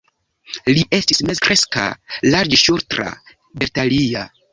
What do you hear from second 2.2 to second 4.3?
larĝŝultra, beltalia.